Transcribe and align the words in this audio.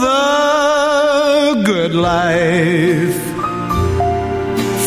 the 0.00 1.62
good 1.64 1.94
life, 1.94 3.22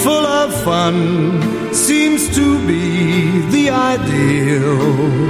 full 0.04 0.26
of 0.26 0.54
fun, 0.64 1.74
seems 1.74 2.34
to 2.36 2.66
be 2.68 3.40
the 3.52 3.70
ideal. 3.70 5.30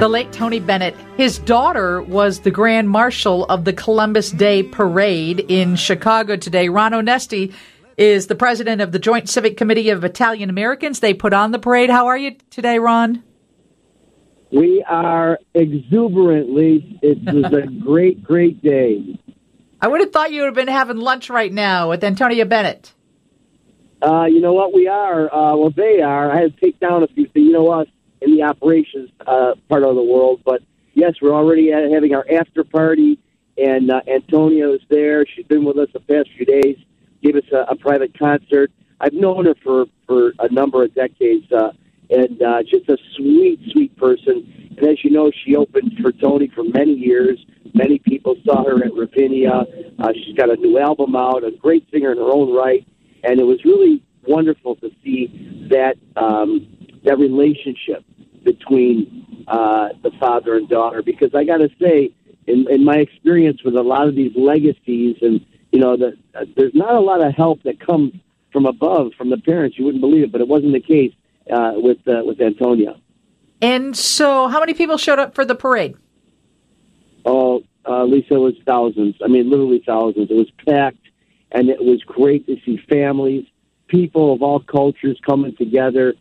The 0.00 0.08
late 0.08 0.32
Tony 0.32 0.60
Bennett, 0.60 0.94
his 1.16 1.38
daughter 1.38 2.02
was 2.02 2.40
the 2.40 2.50
Grand 2.50 2.88
Marshal 2.88 3.44
of 3.46 3.64
the 3.64 3.72
Columbus 3.72 4.30
Day 4.30 4.62
Parade 4.62 5.40
in 5.48 5.74
Chicago 5.74 6.36
today. 6.36 6.68
Ron 6.68 6.92
Onesti 6.92 7.52
is 7.96 8.28
the 8.28 8.36
president 8.36 8.80
of 8.80 8.92
the 8.92 9.00
Joint 9.00 9.28
Civic 9.28 9.56
Committee 9.56 9.90
of 9.90 10.04
Italian 10.04 10.50
Americans. 10.50 11.00
They 11.00 11.14
put 11.14 11.32
on 11.32 11.50
the 11.50 11.58
parade. 11.58 11.90
How 11.90 12.06
are 12.06 12.16
you 12.16 12.36
today, 12.50 12.78
Ron? 12.78 13.24
We 14.50 14.82
are 14.84 15.38
exuberantly. 15.54 16.98
It 17.02 17.18
was 17.24 17.52
a 17.52 17.66
great, 17.84 18.22
great 18.22 18.62
day. 18.62 19.18
I 19.80 19.88
would 19.88 20.00
have 20.00 20.12
thought 20.12 20.32
you 20.32 20.40
would 20.42 20.46
have 20.46 20.54
been 20.54 20.68
having 20.68 20.96
lunch 20.96 21.30
right 21.30 21.52
now 21.52 21.90
with 21.90 22.02
Antonia 22.02 22.46
Bennett. 22.46 22.92
Uh, 24.00 24.24
you 24.24 24.40
know 24.40 24.52
what? 24.52 24.72
We 24.72 24.88
are. 24.88 25.32
Uh, 25.32 25.56
well, 25.56 25.70
they 25.70 26.00
are. 26.00 26.30
I 26.30 26.40
had 26.40 26.54
to 26.54 26.60
take 26.60 26.80
down 26.80 27.02
a 27.02 27.08
few 27.08 27.26
things. 27.26 27.46
You 27.46 27.52
know 27.52 27.64
what? 27.64 27.88
In 28.20 28.34
the 28.34 28.42
operations 28.42 29.10
uh, 29.26 29.54
part 29.68 29.84
of 29.84 29.94
the 29.94 30.02
world, 30.02 30.40
but 30.44 30.60
yes, 30.94 31.14
we're 31.22 31.34
already 31.34 31.70
having 31.70 32.12
our 32.14 32.26
after 32.28 32.64
party, 32.64 33.20
and 33.56 33.92
uh, 33.92 34.00
Antonia 34.08 34.70
is 34.70 34.80
there. 34.88 35.24
She's 35.24 35.46
been 35.46 35.64
with 35.64 35.78
us 35.78 35.88
the 35.92 36.00
past 36.00 36.28
few 36.36 36.44
days 36.44 36.76
gave 37.22 37.36
us 37.36 37.44
a, 37.52 37.72
a 37.72 37.76
private 37.76 38.18
concert. 38.18 38.70
I've 39.00 39.12
known 39.12 39.46
her 39.46 39.54
for 39.62 39.86
for 40.06 40.32
a 40.38 40.50
number 40.50 40.82
of 40.84 40.94
decades, 40.94 41.50
uh, 41.52 41.72
and 42.10 42.42
uh, 42.42 42.62
just 42.62 42.88
a 42.88 42.96
sweet, 43.16 43.60
sweet 43.72 43.96
person. 43.96 44.74
And 44.76 44.86
as 44.86 45.02
you 45.04 45.10
know, 45.10 45.30
she 45.44 45.56
opened 45.56 45.98
for 46.00 46.12
Tony 46.12 46.50
for 46.54 46.64
many 46.64 46.92
years. 46.92 47.38
Many 47.74 47.98
people 47.98 48.36
saw 48.44 48.64
her 48.64 48.82
at 48.84 48.94
Ravinia. 48.94 49.64
Uh, 49.98 50.12
she's 50.14 50.36
got 50.36 50.50
a 50.50 50.56
new 50.56 50.78
album 50.78 51.16
out, 51.16 51.44
a 51.44 51.50
great 51.50 51.86
singer 51.92 52.12
in 52.12 52.18
her 52.18 52.30
own 52.30 52.54
right, 52.54 52.86
and 53.24 53.40
it 53.40 53.44
was 53.44 53.64
really 53.64 54.02
wonderful 54.26 54.76
to 54.76 54.90
see 55.04 55.68
that 55.70 55.96
um, 56.16 56.66
that 57.04 57.18
relationship 57.18 58.04
between 58.44 59.44
uh, 59.48 59.90
the 60.02 60.10
father 60.18 60.56
and 60.56 60.68
daughter. 60.68 61.02
Because 61.02 61.34
I 61.34 61.44
got 61.44 61.58
to 61.58 61.68
say, 61.80 62.10
in, 62.46 62.66
in 62.70 62.84
my 62.84 62.96
experience 62.96 63.62
with 63.64 63.76
a 63.76 63.82
lot 63.82 64.08
of 64.08 64.14
these 64.14 64.32
legacies 64.34 65.16
and 65.20 65.44
you 65.72 65.80
know, 65.80 65.96
the, 65.96 66.16
uh, 66.34 66.44
there's 66.56 66.74
not 66.74 66.94
a 66.94 67.00
lot 67.00 67.20
of 67.20 67.34
help 67.34 67.62
that 67.64 67.78
comes 67.84 68.12
from 68.52 68.66
above 68.66 69.12
from 69.16 69.30
the 69.30 69.36
parents. 69.36 69.78
You 69.78 69.84
wouldn't 69.84 70.00
believe 70.00 70.24
it, 70.24 70.32
but 70.32 70.40
it 70.40 70.48
wasn't 70.48 70.72
the 70.72 70.80
case 70.80 71.12
uh, 71.50 71.72
with 71.76 71.98
uh, 72.06 72.22
with 72.24 72.40
Antonia. 72.40 72.96
And 73.60 73.96
so, 73.96 74.48
how 74.48 74.60
many 74.60 74.74
people 74.74 74.98
showed 74.98 75.18
up 75.18 75.34
for 75.34 75.44
the 75.44 75.54
parade? 75.54 75.96
Oh, 77.24 77.62
uh, 77.86 78.04
Lisa, 78.04 78.34
it 78.34 78.38
was 78.38 78.54
thousands. 78.64 79.16
I 79.22 79.28
mean, 79.28 79.50
literally 79.50 79.82
thousands. 79.84 80.30
It 80.30 80.34
was 80.34 80.50
packed, 80.66 81.04
and 81.50 81.68
it 81.68 81.80
was 81.80 82.02
great 82.02 82.46
to 82.46 82.56
see 82.64 82.78
families, 82.88 83.46
people 83.88 84.32
of 84.32 84.42
all 84.42 84.60
cultures 84.60 85.18
coming 85.26 85.56
together, 85.56 86.14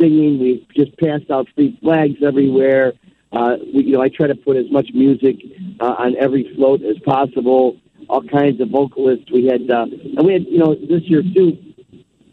singing. 0.00 0.38
We 0.38 0.66
just 0.76 0.96
passed 0.98 1.30
out 1.30 1.48
free 1.54 1.76
flags 1.82 2.22
everywhere. 2.24 2.92
Uh, 3.32 3.56
we, 3.74 3.84
you 3.84 3.92
know, 3.92 4.02
I 4.02 4.08
try 4.08 4.28
to 4.28 4.36
put 4.36 4.56
as 4.56 4.70
much 4.70 4.90
music 4.94 5.36
uh, 5.80 5.94
on 5.98 6.16
every 6.16 6.54
float 6.54 6.82
as 6.82 6.98
possible 7.00 7.76
all 8.08 8.22
kinds 8.22 8.60
of 8.60 8.70
vocalists. 8.70 9.30
We 9.30 9.46
had, 9.46 9.70
uh, 9.70 9.86
and 10.16 10.26
we 10.26 10.32
had, 10.32 10.46
you 10.46 10.58
know, 10.58 10.74
this 10.74 11.02
year 11.04 11.22
too, 11.22 11.56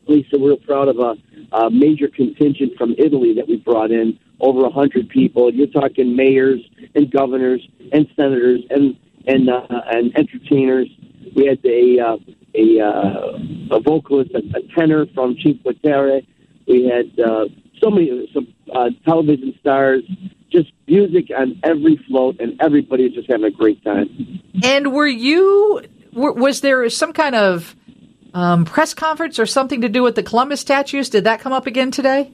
Lisa, 0.07 0.37
we're 0.37 0.49
real 0.49 0.57
proud 0.57 0.87
of 0.87 0.99
a, 0.99 1.15
a 1.51 1.69
major 1.69 2.07
contingent 2.07 2.77
from 2.77 2.95
Italy 2.97 3.33
that 3.35 3.47
we 3.47 3.57
brought 3.57 3.91
in, 3.91 4.17
over 4.39 4.65
a 4.65 4.69
hundred 4.71 5.09
people. 5.09 5.53
You're 5.53 5.67
talking 5.67 6.15
mayors 6.15 6.59
and 6.95 7.09
governors 7.11 7.65
and 7.91 8.07
senators 8.15 8.61
and 8.69 8.97
and 9.27 9.49
uh, 9.49 9.67
and 9.91 10.15
entertainers. 10.17 10.87
We 11.35 11.45
had 11.45 11.59
a 11.65 11.99
uh, 11.99 12.17
a, 12.53 12.79
uh, 12.81 13.77
a 13.77 13.79
vocalist, 13.79 14.31
a, 14.31 14.39
a 14.57 14.61
tenor 14.75 15.05
from 15.13 15.37
Cinque 15.41 15.61
Terre. 15.83 16.21
We 16.67 16.85
had 16.85 17.17
uh, 17.19 17.45
so 17.81 17.89
many 17.89 18.29
some 18.33 18.47
uh, 18.73 18.89
television 19.05 19.55
stars 19.59 20.03
just 20.51 20.71
music 20.87 21.31
on 21.35 21.59
every 21.63 21.97
float, 22.07 22.37
and 22.39 22.61
everybody's 22.61 23.13
just 23.13 23.29
having 23.31 23.45
a 23.45 23.51
great 23.51 23.83
time. 23.83 24.41
And 24.63 24.91
were 24.91 25.07
you? 25.07 25.81
Was 26.13 26.59
there 26.59 26.89
some 26.89 27.13
kind 27.13 27.35
of 27.35 27.73
um, 28.33 28.65
press 28.65 28.93
conference 28.93 29.39
or 29.39 29.45
something 29.45 29.81
to 29.81 29.89
do 29.89 30.03
with 30.03 30.15
the 30.15 30.23
Columbus 30.23 30.61
statues? 30.61 31.09
Did 31.09 31.23
that 31.25 31.39
come 31.39 31.53
up 31.53 31.67
again 31.67 31.91
today? 31.91 32.31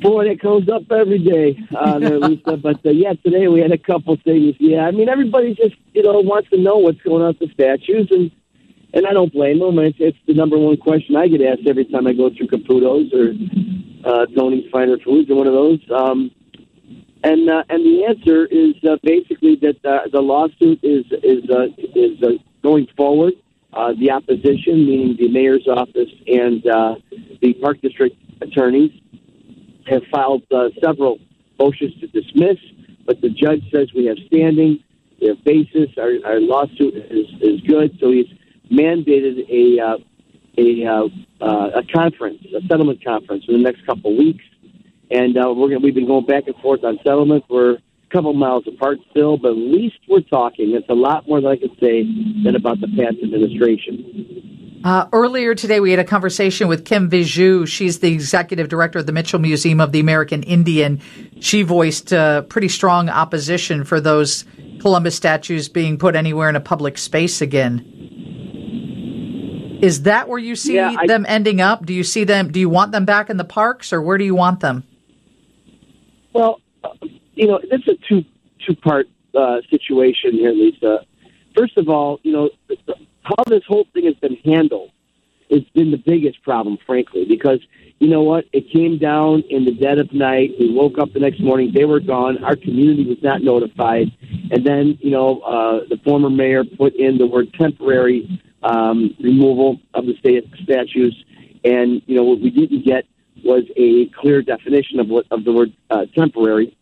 Boy, 0.00 0.30
it 0.30 0.40
comes 0.40 0.68
up 0.68 0.82
every 0.90 1.20
day, 1.20 1.58
uh, 1.76 1.98
there, 1.98 2.18
Lisa. 2.28 2.56
but 2.56 2.84
uh, 2.84 2.90
yeah, 2.90 3.12
today 3.24 3.46
we 3.46 3.60
had 3.60 3.70
a 3.70 3.78
couple 3.78 4.16
things. 4.24 4.56
Yeah, 4.58 4.80
I 4.80 4.90
mean, 4.90 5.08
everybody 5.08 5.54
just 5.54 5.76
you 5.92 6.02
know 6.02 6.20
wants 6.20 6.50
to 6.50 6.58
know 6.58 6.76
what's 6.76 7.00
going 7.02 7.22
on 7.22 7.36
with 7.38 7.38
the 7.38 7.54
statues, 7.54 8.08
and 8.10 8.30
and 8.94 9.06
I 9.06 9.12
don't 9.12 9.32
blame 9.32 9.60
them. 9.60 9.78
It's, 9.78 9.96
it's 10.00 10.18
the 10.26 10.34
number 10.34 10.58
one 10.58 10.76
question 10.76 11.16
I 11.16 11.28
get 11.28 11.40
asked 11.40 11.66
every 11.66 11.84
time 11.84 12.06
I 12.06 12.12
go 12.12 12.30
through 12.30 12.48
Caputo's 12.48 13.12
or 13.14 13.32
uh, 14.04 14.26
Tony's 14.36 14.68
Finer 14.70 14.98
Foods 14.98 15.30
or 15.30 15.36
one 15.36 15.46
of 15.46 15.54
those. 15.54 15.80
Um, 15.94 16.30
and 17.24 17.48
uh, 17.48 17.62
and 17.68 17.84
the 17.84 18.04
answer 18.04 18.46
is 18.46 18.74
uh, 18.82 18.96
basically 19.02 19.56
that 19.56 19.84
uh, 19.84 20.08
the 20.10 20.20
lawsuit 20.20 20.80
is 20.82 21.04
is 21.22 21.48
uh, 21.48 21.68
is 21.94 22.20
uh, 22.22 22.30
going 22.62 22.88
forward. 22.96 23.34
Uh, 23.72 23.92
the 23.98 24.10
opposition, 24.10 24.86
meaning 24.86 25.16
the 25.18 25.28
mayor's 25.28 25.66
office 25.66 26.10
and 26.26 26.66
uh, 26.66 26.94
the 27.40 27.54
park 27.54 27.80
district 27.80 28.16
attorneys, 28.40 28.92
have 29.86 30.02
filed 30.12 30.42
uh, 30.52 30.68
several 30.82 31.18
motions 31.58 31.98
to 32.00 32.06
dismiss. 32.08 32.58
But 33.06 33.20
the 33.20 33.30
judge 33.30 33.62
says 33.72 33.92
we 33.94 34.06
have 34.06 34.18
standing, 34.26 34.82
we 35.20 35.28
have 35.28 35.42
basis. 35.44 35.88
Our, 35.98 36.12
our 36.24 36.40
lawsuit 36.40 36.94
is 36.94 37.26
is 37.40 37.60
good, 37.62 37.98
so 37.98 38.10
he's 38.10 38.28
mandated 38.70 39.48
a 39.48 39.80
uh, 39.80 39.98
a 40.58 40.86
uh, 40.86 41.08
uh, 41.40 41.80
a 41.80 41.82
conference, 41.92 42.44
a 42.54 42.60
settlement 42.68 43.02
conference, 43.04 43.44
in 43.48 43.54
the 43.54 43.60
next 43.60 43.84
couple 43.86 44.12
of 44.12 44.18
weeks 44.18 44.44
and 45.12 45.36
uh, 45.36 45.52
we're 45.54 45.68
gonna, 45.68 45.80
we've 45.80 45.94
been 45.94 46.06
going 46.06 46.24
back 46.24 46.44
and 46.46 46.56
forth 46.56 46.82
on 46.84 46.98
settlement. 47.04 47.44
We're 47.48 47.78
couple 48.12 48.32
miles 48.34 48.64
apart 48.66 48.98
still, 49.10 49.36
but 49.36 49.52
at 49.52 49.56
least 49.56 49.96
we're 50.08 50.20
talking. 50.20 50.74
It's 50.74 50.88
a 50.88 50.94
lot 50.94 51.26
more 51.26 51.40
than 51.40 51.50
I 51.50 51.56
could 51.56 51.76
say 51.80 52.04
than 52.44 52.54
about 52.54 52.80
the 52.80 52.88
past 52.88 53.16
administration. 53.22 54.80
Uh, 54.84 55.06
earlier 55.12 55.54
today, 55.54 55.78
we 55.78 55.90
had 55.90 56.00
a 56.00 56.04
conversation 56.04 56.66
with 56.66 56.84
Kim 56.84 57.08
Vigue. 57.08 57.68
She's 57.68 58.00
the 58.00 58.12
executive 58.12 58.68
director 58.68 58.98
of 58.98 59.06
the 59.06 59.12
Mitchell 59.12 59.38
Museum 59.38 59.80
of 59.80 59.92
the 59.92 60.00
American 60.00 60.42
Indian. 60.42 61.00
She 61.40 61.62
voiced 61.62 62.12
uh, 62.12 62.42
pretty 62.42 62.68
strong 62.68 63.08
opposition 63.08 63.84
for 63.84 64.00
those 64.00 64.44
Columbus 64.80 65.14
statues 65.14 65.68
being 65.68 65.98
put 65.98 66.16
anywhere 66.16 66.48
in 66.48 66.56
a 66.56 66.60
public 66.60 66.98
space 66.98 67.40
again. 67.40 67.88
Is 69.80 70.02
that 70.02 70.28
where 70.28 70.38
you 70.38 70.56
see 70.56 70.74
yeah, 70.74 70.94
I, 70.98 71.06
them 71.06 71.24
ending 71.28 71.60
up? 71.60 71.86
Do 71.86 71.94
you 71.94 72.04
see 72.04 72.24
them? 72.24 72.50
Do 72.50 72.58
you 72.58 72.68
want 72.68 72.92
them 72.92 73.04
back 73.04 73.30
in 73.30 73.36
the 73.36 73.44
parks, 73.44 73.92
or 73.92 74.02
where 74.02 74.18
do 74.18 74.24
you 74.24 74.34
want 74.34 74.60
them? 74.60 74.84
Well, 76.32 76.60
you 77.34 77.46
know, 77.46 77.60
it's 77.62 77.86
a 77.88 77.96
two 78.08 78.24
two 78.66 78.74
part 78.74 79.08
uh, 79.34 79.60
situation 79.70 80.32
here, 80.32 80.52
Lisa. 80.52 81.04
First 81.56 81.76
of 81.76 81.88
all, 81.88 82.20
you 82.22 82.32
know, 82.32 82.50
how 83.22 83.44
this 83.46 83.62
whole 83.66 83.86
thing 83.92 84.06
has 84.06 84.14
been 84.16 84.36
handled 84.44 84.90
has 85.50 85.62
been 85.74 85.90
the 85.90 85.98
biggest 85.98 86.42
problem, 86.42 86.78
frankly, 86.86 87.24
because 87.26 87.60
you 87.98 88.08
know 88.08 88.22
what? 88.22 88.46
It 88.52 88.70
came 88.70 88.98
down 88.98 89.44
in 89.48 89.64
the 89.64 89.70
dead 89.70 89.98
of 89.98 90.12
night. 90.12 90.52
We 90.58 90.72
woke 90.72 90.98
up 90.98 91.12
the 91.12 91.20
next 91.20 91.40
morning; 91.40 91.72
they 91.72 91.84
were 91.84 92.00
gone. 92.00 92.42
Our 92.42 92.56
community 92.56 93.06
was 93.06 93.22
not 93.22 93.42
notified, 93.42 94.10
and 94.50 94.66
then 94.66 94.98
you 95.00 95.10
know, 95.10 95.40
uh, 95.40 95.86
the 95.88 95.98
former 96.02 96.30
mayor 96.30 96.64
put 96.64 96.94
in 96.94 97.18
the 97.18 97.26
word 97.26 97.52
temporary 97.54 98.42
um, 98.62 99.14
removal 99.20 99.78
of 99.94 100.06
the 100.06 100.16
state 100.18 100.48
statues, 100.64 101.24
and 101.64 102.02
you 102.06 102.16
know 102.16 102.24
what 102.24 102.40
we 102.40 102.50
didn't 102.50 102.84
get 102.84 103.04
was 103.44 103.64
a 103.76 104.06
clear 104.20 104.42
definition 104.42 104.98
of 104.98 105.08
what 105.08 105.26
of 105.30 105.44
the 105.44 105.52
word 105.52 105.72
uh, 105.90 106.06
temporary. 106.14 106.76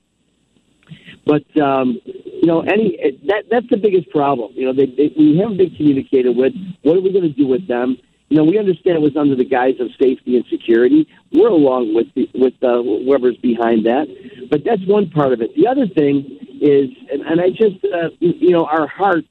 But 1.30 1.46
um, 1.62 2.00
you 2.04 2.46
know, 2.46 2.62
any 2.62 2.98
that 3.28 3.44
that's 3.48 3.68
the 3.70 3.76
biggest 3.76 4.10
problem. 4.10 4.50
You 4.56 4.66
know, 4.66 4.72
they, 4.72 4.86
they, 4.86 5.14
we 5.16 5.38
haven't 5.38 5.58
been 5.58 5.70
communicated 5.76 6.36
with. 6.36 6.52
What 6.82 6.96
are 6.96 7.00
we 7.00 7.12
going 7.12 7.22
to 7.22 7.28
do 7.42 7.46
with 7.46 7.68
them? 7.68 7.96
You 8.30 8.36
know, 8.36 8.42
we 8.42 8.58
understand 8.58 8.96
it 8.96 9.00
was 9.00 9.16
under 9.16 9.36
the 9.36 9.44
guise 9.44 9.78
of 9.78 9.90
safety 10.00 10.34
and 10.34 10.44
security. 10.50 11.06
We're 11.32 11.50
along 11.50 11.94
with 11.94 12.08
the, 12.16 12.28
with 12.34 12.54
whoever's 12.60 13.36
behind 13.36 13.86
that, 13.86 14.08
but 14.50 14.64
that's 14.64 14.84
one 14.86 15.08
part 15.10 15.32
of 15.32 15.40
it. 15.40 15.54
The 15.54 15.68
other 15.68 15.86
thing 15.86 16.38
is, 16.60 16.90
and, 17.12 17.22
and 17.22 17.40
I 17.40 17.50
just, 17.50 17.84
uh, 17.84 18.10
you 18.18 18.50
know, 18.50 18.66
our 18.66 18.88
hearts 18.88 19.28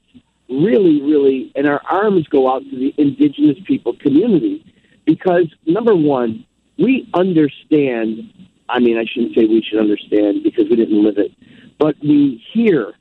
really, 0.48 1.02
really, 1.02 1.52
and 1.54 1.66
our 1.66 1.82
arms 1.90 2.28
go 2.28 2.50
out 2.50 2.62
to 2.62 2.76
the 2.76 2.94
indigenous 2.96 3.58
people 3.66 3.94
community 4.00 4.64
because 5.04 5.52
number 5.66 5.94
one, 5.94 6.46
we 6.78 7.08
understand. 7.12 8.32
I 8.70 8.78
mean, 8.78 8.96
I 8.96 9.04
shouldn't 9.04 9.34
say 9.34 9.44
we 9.44 9.62
should 9.68 9.80
understand 9.80 10.44
because 10.44 10.64
we 10.70 10.76
didn't 10.76 11.02
live 11.02 11.18
it, 11.18 11.32
but 11.80 11.96
we 12.02 12.44
hear 12.52 12.92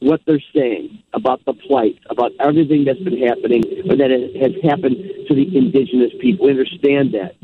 what 0.00 0.20
they're 0.26 0.42
saying 0.54 1.02
about 1.12 1.44
the 1.44 1.52
plight, 1.52 1.98
about 2.08 2.32
everything 2.40 2.84
that's 2.84 2.98
been 3.00 3.18
happening 3.18 3.62
or 3.88 3.96
that 3.96 4.10
has 4.10 4.52
happened 4.64 4.96
to 5.28 5.34
the 5.34 5.56
indigenous 5.56 6.12
people. 6.20 6.46
We 6.46 6.52
understand 6.52 7.12
that. 7.12 7.36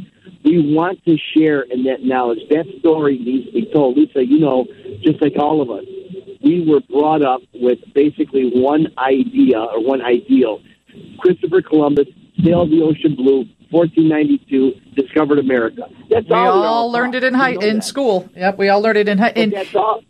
We 0.44 0.74
want 0.74 1.04
to 1.04 1.16
share 1.36 1.62
in 1.62 1.84
that 1.84 2.02
knowledge. 2.02 2.38
That 2.50 2.66
story 2.78 3.18
needs 3.18 3.46
to 3.46 3.52
be 3.52 3.70
told. 3.72 3.96
Lisa, 3.96 4.24
you 4.24 4.38
know, 4.38 4.66
just 5.02 5.20
like 5.20 5.34
all 5.38 5.60
of 5.60 5.70
us, 5.70 5.84
we 6.42 6.64
were 6.66 6.80
brought 6.80 7.22
up 7.22 7.40
with 7.54 7.78
basically 7.94 8.50
one 8.54 8.86
idea 8.98 9.58
or 9.58 9.82
one 9.82 10.02
ideal. 10.02 10.60
Christopher 11.18 11.62
Columbus 11.62 12.08
sailed 12.44 12.70
the 12.70 12.82
ocean 12.82 13.16
blue, 13.16 13.46
1492, 13.70 14.72
discovered 14.94 15.38
America. 15.38 15.88
That's 16.10 16.26
we 16.26 16.34
all, 16.34 16.62
all 16.62 16.92
learned 16.92 17.14
it 17.14 17.24
in 17.24 17.34
high 17.34 17.52
in 17.52 17.76
that. 17.76 17.84
school. 17.84 18.28
Yep, 18.36 18.58
we 18.58 18.68
all 18.68 18.80
learned 18.80 18.98
it 18.98 19.08
in 19.08 19.18
high. 19.18 19.30
In, 19.30 19.50
that's 19.50 19.74
all, 19.74 20.02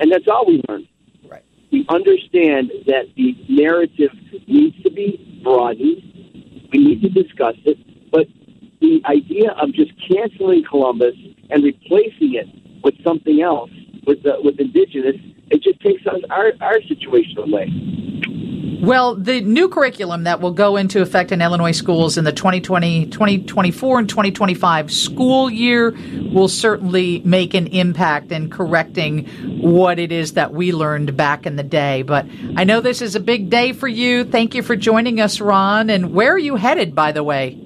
and 0.00 0.10
that's 0.10 0.26
all 0.28 0.46
we 0.46 0.60
learned. 0.68 0.88
Right. 1.28 1.44
We 1.72 1.86
understand 1.88 2.72
that 2.86 3.06
the 3.16 3.36
narrative 3.48 4.10
needs 4.46 4.80
to 4.82 4.90
be 4.90 5.40
broadened. 5.42 6.02
We 6.72 6.78
need 6.78 7.02
to 7.02 7.08
discuss 7.08 7.56
it, 7.64 7.78
but 8.10 8.26
the 8.80 9.00
idea 9.06 9.50
of 9.52 9.72
just 9.72 9.92
canceling 10.08 10.64
Columbus 10.68 11.14
and 11.50 11.62
replacing 11.62 12.34
it 12.34 12.46
with 12.82 12.94
something 13.02 13.40
else, 13.40 13.70
with 14.06 14.22
the, 14.22 14.36
with 14.42 14.58
indigenous, 14.60 15.16
it 15.50 15.62
just 15.62 15.80
takes 15.80 16.06
us 16.06 16.20
our 16.30 16.52
our 16.60 16.80
situation 16.82 17.38
away. 17.38 17.70
Well, 18.84 19.14
the 19.14 19.40
new 19.40 19.70
curriculum 19.70 20.24
that 20.24 20.42
will 20.42 20.52
go 20.52 20.76
into 20.76 21.00
effect 21.00 21.32
in 21.32 21.40
Illinois 21.40 21.72
schools 21.72 22.18
in 22.18 22.24
the 22.24 22.32
2020, 22.32 23.06
2024 23.06 23.98
and 23.98 24.08
2025 24.08 24.92
school 24.92 25.48
year 25.48 25.92
will 26.34 26.48
certainly 26.48 27.22
make 27.24 27.54
an 27.54 27.68
impact 27.68 28.32
in 28.32 28.50
correcting 28.50 29.26
what 29.62 29.98
it 29.98 30.12
is 30.12 30.32
that 30.32 30.52
we 30.52 30.72
learned 30.72 31.16
back 31.16 31.46
in 31.46 31.56
the 31.56 31.62
day. 31.62 32.02
But 32.02 32.26
I 32.56 32.64
know 32.64 32.80
this 32.80 33.00
is 33.00 33.14
a 33.14 33.20
big 33.20 33.48
day 33.48 33.72
for 33.72 33.88
you. 33.88 34.24
Thank 34.24 34.54
you 34.54 34.62
for 34.62 34.76
joining 34.76 35.20
us, 35.20 35.40
Ron. 35.40 35.88
And 35.88 36.12
where 36.12 36.32
are 36.32 36.38
you 36.38 36.56
headed, 36.56 36.94
by 36.94 37.12
the 37.12 37.22
way? 37.22 37.60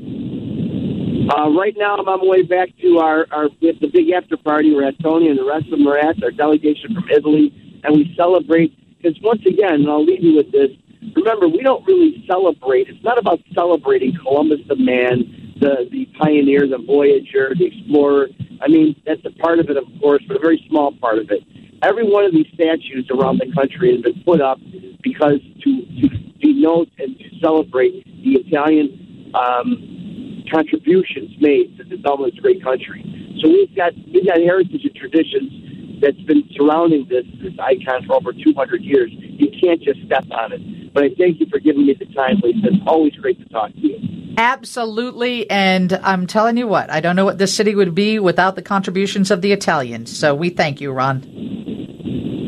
Uh, 1.29 1.50
right 1.50 1.75
now, 1.76 1.97
I'm 1.97 2.09
on 2.09 2.20
my 2.20 2.25
way 2.25 2.43
back 2.43 2.69
to 2.81 2.99
our, 2.99 3.26
our 3.31 3.49
the 3.61 3.91
big 3.93 4.11
after 4.11 4.37
party 4.37 4.75
where 4.75 4.91
Tony 5.03 5.29
and 5.29 5.38
the 5.38 5.44
rest 5.44 5.64
of 5.67 5.79
them 5.79 5.87
are 5.87 5.99
at, 5.99 6.23
our 6.23 6.31
delegation 6.31 6.94
from 6.94 7.05
Italy, 7.11 7.53
and 7.85 7.97
we 7.97 8.14
celebrate. 8.17 8.73
Because 8.97 9.21
once 9.23 9.43
again, 9.47 9.75
and 9.75 9.91
I'll 9.91 10.05
leave 10.05 10.23
you 10.23 10.37
with 10.37 10.50
this, 10.53 10.71
remember, 11.14 11.47
we 11.47 11.62
don't 11.62 11.87
really 11.87 12.25
celebrate. 12.26 12.88
It's 12.88 13.05
not 13.05 13.19
about 13.19 13.41
celebrating 13.55 14.17
Columbus 14.23 14.61
the 14.69 14.76
man, 14.76 15.55
the 15.61 15.88
the 15.91 16.06
pioneer, 16.19 16.67
the 16.67 16.79
voyager, 16.79 17.53
the 17.59 17.67
explorer. 17.67 18.29
I 18.60 18.69
mean, 18.69 19.00
that's 19.06 19.25
a 19.25 19.31
part 19.31 19.58
of 19.58 19.70
it, 19.70 19.76
of 19.76 19.84
course, 20.00 20.22
but 20.26 20.37
a 20.37 20.40
very 20.40 20.64
small 20.69 20.93
part 20.93 21.19
of 21.19 21.31
it. 21.31 21.43
Every 21.82 22.05
one 22.05 22.25
of 22.25 22.32
these 22.32 22.46
statues 22.55 23.08
around 23.10 23.38
the 23.38 23.52
country 23.55 23.93
has 23.93 24.02
been 24.02 24.22
put 24.25 24.40
up 24.40 24.58
because 25.02 25.40
to 25.62 25.70
to 25.87 26.08
denote 26.40 26.88
and 26.99 27.16
to 27.19 27.25
celebrate 27.40 28.05
the 28.05 28.40
Italian 28.43 29.31
um, 29.34 30.44
contributions 30.50 31.31
made 31.40 31.76
to 31.78 31.84
the 31.84 31.96
development 31.96 32.31
of 32.31 32.34
this 32.34 32.43
great 32.43 32.62
country. 32.62 33.05
So 33.40 33.49
we've 33.49 33.75
got 33.76 33.94
we've 34.12 34.26
got 34.26 34.38
heritage 34.38 34.84
and 34.84 34.94
traditions 34.94 36.00
that's 36.00 36.20
been 36.22 36.43
surrounding 36.56 37.06
this 37.08 37.26
this 37.43 37.54
icon 37.58 38.06
for 38.06 38.16
over 38.16 38.32
200 38.32 38.82
years. 38.82 39.11
You 39.12 39.49
can't 39.61 39.81
just 39.82 40.02
step 40.06 40.25
on 40.31 40.52
it. 40.52 40.77
But 40.93 41.05
I 41.05 41.08
thank 41.17 41.40
you 41.40 41.46
for 41.50 41.58
giving 41.58 41.87
me 41.87 41.94
the 41.99 42.06
time, 42.06 42.40
Lisa. 42.43 42.69
It's 42.69 42.82
always 42.87 43.14
great 43.14 43.38
to 43.40 43.49
talk 43.49 43.73
to 43.73 43.81
you. 43.81 44.35
Absolutely. 44.38 45.50
And 45.50 45.93
I'm 45.93 46.26
telling 46.26 46.56
you 46.56 46.69
what, 46.69 46.90
I 46.90 47.00
don't 47.00 47.17
know 47.17 47.25
what 47.25 47.38
this 47.38 47.55
city 47.55 47.75
would 47.75 47.94
be 47.94 48.19
without 48.19 48.55
the 48.55 48.62
contributions 48.62 49.31
of 49.31 49.43
the 49.43 49.52
Italians. 49.52 50.17
So 50.17 50.35
we 50.35 50.50
thank 50.50 50.81
you, 50.81 50.93
Ron. 50.93 51.23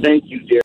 Thank 0.03 0.25
you, 0.27 0.41
dear. 0.41 0.61